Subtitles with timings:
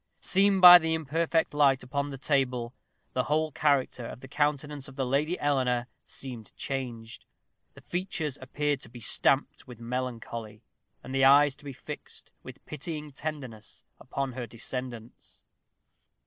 [0.19, 2.73] Seen by the imperfect light upon the table,
[3.13, 7.23] the whole character of the countenance of the Lady Eleanor seemed changed;
[7.75, 10.63] the features appeared to be stamped with melancholy,
[11.03, 15.43] and the eyes to be fixed with pitying tenderness upon her descendants.